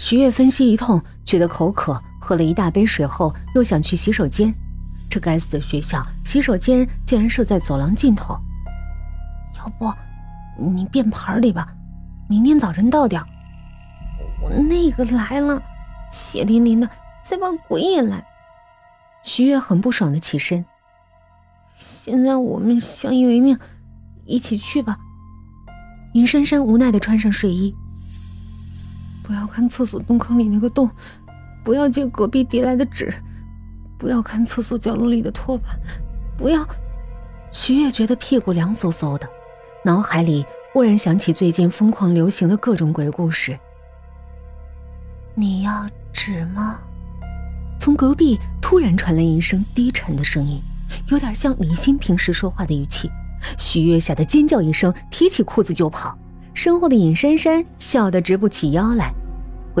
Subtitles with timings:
[0.00, 4.52] 徐月分析一通，觉得口渴，喝了一大杯水后，又想去洗手间。
[5.10, 8.34] 这该死的学校洗手间竟然设在走廊尽头。
[9.58, 9.92] 要不，
[10.58, 11.68] 你便盆里吧，
[12.30, 13.22] 明天早晨倒掉。
[14.42, 15.62] 我那个来了，
[16.10, 16.88] 血淋淋的，
[17.22, 18.24] 再把鬼也来。
[19.22, 20.64] 徐月很不爽的起身。
[21.76, 23.58] 现在我们相依为命，
[24.24, 24.96] 一起去吧。
[26.14, 27.74] 尹珊珊无奈的穿上睡衣。
[29.30, 30.90] 不要看厕所洞坑里那个洞，
[31.62, 33.14] 不要借隔壁递来的纸，
[33.96, 35.68] 不要看厕所角落里的拖把，
[36.36, 36.66] 不要。
[37.52, 39.28] 徐月觉得屁股凉飕飕的，
[39.84, 43.56] 脑海里忽然想起最近疯狂流行的各种鬼故事。
[45.36, 46.80] 你要纸吗？
[47.78, 50.60] 从隔壁突然传来一声低沉的声音，
[51.06, 53.08] 有点像李欣平时说话的语气。
[53.56, 56.18] 徐月吓得尖叫一声，提起裤子就跑。
[56.52, 59.14] 身后的尹珊珊笑得直不起腰来。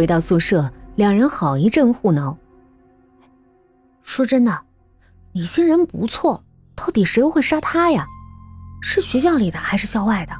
[0.00, 2.34] 回到宿舍，两人好一阵互挠。
[4.02, 4.62] 说真的，
[5.32, 6.42] 李欣人不错，
[6.74, 8.06] 到底谁会杀他呀？
[8.80, 10.32] 是学校里的还是校外的？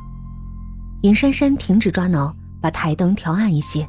[1.02, 3.86] 尹珊珊停止抓挠，把台灯调暗一些。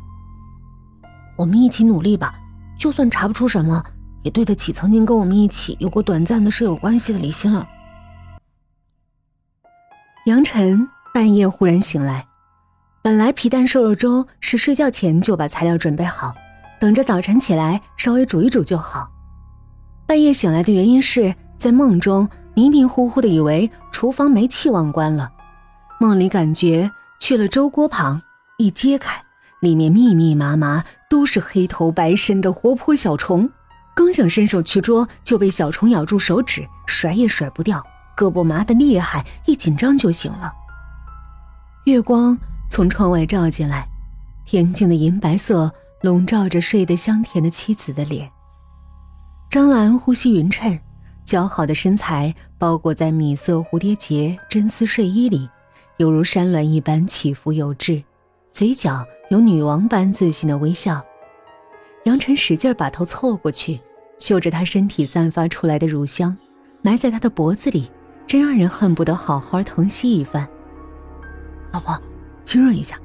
[1.38, 2.38] 我们一起努力吧，
[2.78, 3.82] 就算查不出什么，
[4.24, 7.66] 也对得起曾经跟我们一起有过短暂的舍友关系的李欣了。
[10.26, 12.28] 杨晨半夜忽然醒来。
[13.04, 16.36] 本来皮蛋瘦肉粥是睡觉前就把材料准备好，
[16.80, 19.10] 等着早晨起来稍微煮一煮就好。
[20.06, 25.32] 半夜醒来的原因是在梦中迷迷糊糊的以为厨房煤气忘关了，
[26.00, 28.22] 梦里感觉去了粥锅旁，
[28.60, 29.20] 一揭开，
[29.62, 33.50] 里面密密麻麻都是黑头白身的活泼小虫，
[33.96, 37.84] 刚想伸手去捉，就被小虫咬住手指，甩也甩不掉，
[38.16, 40.54] 胳膊麻的厉害，一紧张就醒了。
[41.86, 42.38] 月光。
[42.72, 43.86] 从窗外照进来，
[44.48, 45.70] 恬静的银白色
[46.04, 48.32] 笼罩着睡得香甜的妻子的脸。
[49.50, 50.80] 张兰呼吸匀称，
[51.26, 55.50] 姣好的身材包裹在米色蝴蝶结真丝睡衣里，
[55.98, 58.02] 犹如山峦一般起伏有致，
[58.54, 61.04] 嘴角有女王般自信的微笑。
[62.06, 63.82] 杨晨使劲把头凑过去，
[64.18, 66.38] 嗅着她身体散发出来的乳香，
[66.82, 67.92] 埋在她的脖子里，
[68.26, 70.48] 真让人恨不得好好疼惜一番。
[71.74, 72.02] 老婆。
[72.44, 73.00] 亲热一下，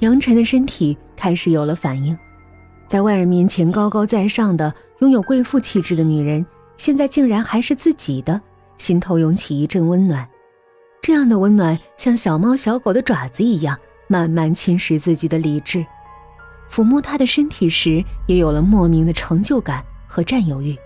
[0.00, 2.16] 杨晨的身体开始有了反应。
[2.86, 6.44] 在外人面前高高在上的、拥有贵妇气质的女人，
[6.76, 8.40] 现在竟然还是自己的，
[8.76, 10.28] 心头涌起一阵温暖。
[11.02, 13.78] 这样的温暖像小猫小狗的爪子一样，
[14.08, 15.84] 慢慢侵蚀自己的理智。
[16.70, 20.76] 抚摸她的身体时，也有了莫名的成就感和占有欲。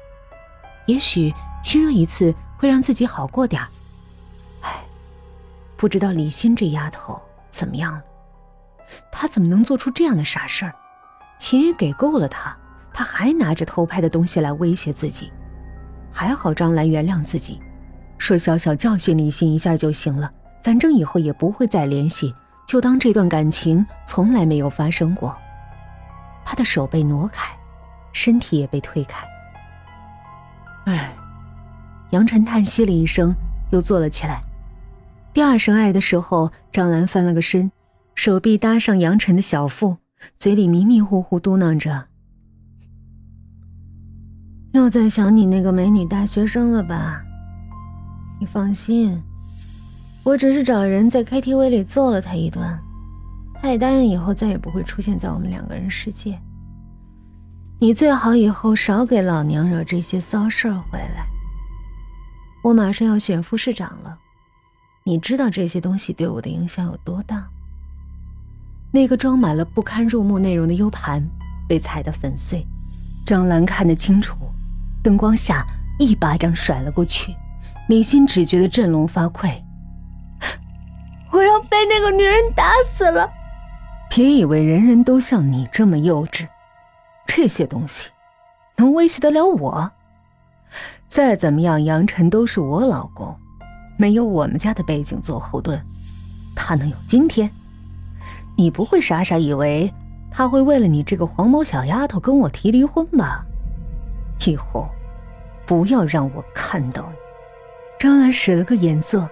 [0.87, 3.69] 也许亲热一次会让自己好过点儿。
[4.61, 4.84] 唉，
[5.77, 7.21] 不知道李欣这丫头。
[7.50, 8.03] 怎么样了？
[9.12, 10.75] 他怎么能做出这样的傻事儿？
[11.38, 12.56] 钱也给够了他，
[12.93, 15.33] 他还拿着偷拍的东西来威胁自己。
[16.12, 17.61] 还好张兰原谅自己，
[18.19, 20.31] 说小小教训李欣一下就行了，
[20.65, 22.34] 反正以后也不会再联系，
[22.66, 25.37] 就当这段感情从来没有发生过。
[26.44, 27.56] 他的手被挪开，
[28.12, 29.25] 身体也被推开。
[30.87, 31.12] 唉，
[32.11, 33.32] 杨晨叹息了一声，
[33.71, 34.43] 又坐了起来。
[35.33, 37.71] 第二声爱的时候，张兰翻了个身，
[38.17, 39.97] 手臂搭上杨晨的小腹，
[40.37, 42.07] 嘴里迷迷糊糊嘟囔着
[44.75, 47.23] ：“又在想你那个美女大学生了吧？
[48.41, 49.23] 你放心，
[50.25, 52.77] 我只是找人在 KTV 里揍了她一顿，
[53.62, 56.37] 她也答应以后再也不会出现在我们两个人世界。
[57.79, 61.25] 你最好以后少给老娘惹这些骚事儿回来。
[62.65, 64.19] 我马上要选副市长了。”
[65.05, 67.47] 你知道这些东西对我的影响有多大？
[68.93, 71.25] 那个装满了不堪入目内容的 U 盘
[71.69, 72.66] 被踩得粉碎，
[73.25, 74.37] 张兰看得清楚，
[75.03, 75.65] 灯光下
[75.99, 77.34] 一巴掌甩了过去，
[77.88, 79.62] 李欣只觉得振聋发聩。
[81.31, 83.31] 我要被那个女人打死了！
[84.11, 86.49] 别以为人人都像你这么幼稚，
[87.26, 88.11] 这些东西
[88.76, 89.93] 能威胁得了我？
[91.06, 93.38] 再怎么样，杨晨都是我老公。
[94.00, 95.79] 没有我们家的背景做后盾，
[96.56, 97.50] 他能有今天？
[98.56, 99.93] 你不会傻傻以为
[100.31, 103.44] 他会为了你这个黄毛小丫头跟我提离婚吧？
[104.47, 104.88] 以后
[105.67, 107.17] 不要让我看到你！
[107.99, 109.29] 张兰使了个眼色，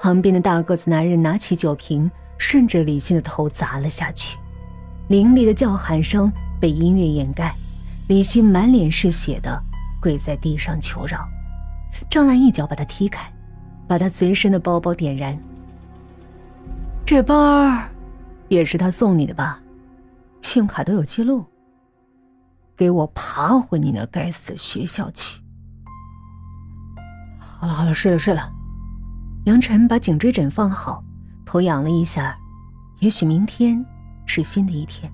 [0.00, 4.36] 旁边的大个子男人拿起酒瓶，顺着李欣的头砸了下去。
[5.06, 7.54] 凌厉的叫喊声被音乐掩盖，
[8.08, 9.62] 李欣满脸是血的
[10.02, 11.24] 跪在地上求饶。
[12.10, 13.32] 张兰一脚把他踢开。
[13.90, 15.36] 把他随身的包包点燃。
[17.04, 17.90] 这包儿，
[18.46, 19.60] 也是他送你的吧？
[20.42, 21.44] 信用卡都有记录。
[22.76, 25.40] 给我爬回你那该死的学校去！
[27.40, 28.48] 好了好了，睡了睡了。
[29.46, 31.02] 杨晨把颈椎枕放好，
[31.44, 32.38] 头仰了一下，
[33.00, 33.84] 也许明天
[34.24, 35.10] 是新的一天。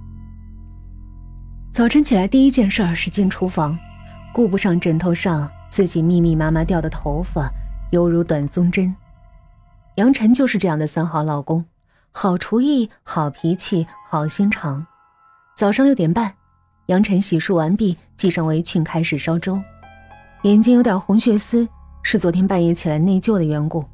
[1.73, 3.79] 早晨起来第一件事是进厨房，
[4.35, 7.51] 顾不上枕头上自己密密麻麻掉的头发，
[7.91, 8.95] 犹如短松针。
[9.97, 11.65] 杨晨就是这样的三好老公，
[12.13, 14.87] 好厨艺，好脾气，好心肠。
[15.57, 16.35] 早上六点半。
[16.87, 19.61] 杨晨洗漱完毕，系上围裙，开始烧粥。
[20.43, 21.67] 眼睛有点红血丝，
[22.03, 23.85] 是昨天半夜起来内疚的缘故。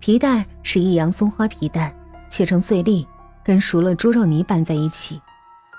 [0.00, 1.94] 皮蛋是益阳松花皮蛋，
[2.28, 3.06] 切成碎粒，
[3.44, 5.20] 跟熟了猪肉泥拌在一起。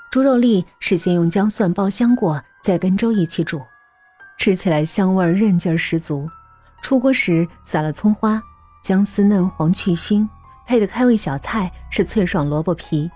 [0.09, 3.61] 猪肉粒是先用姜蒜爆香过，再跟粥一起煮，
[4.38, 6.29] 吃起来香味韧劲十足。
[6.81, 8.41] 出锅时撒了葱花，
[8.81, 10.27] 姜丝嫩黄去腥，
[10.65, 13.09] 配的开胃小菜是脆爽萝卜皮。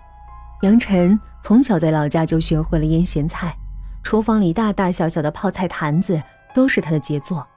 [0.61, 3.55] 杨晨从小在老家就学会了腌咸菜，
[4.03, 6.21] 厨房里大大小小的泡菜坛子
[6.53, 7.47] 都是他的杰作。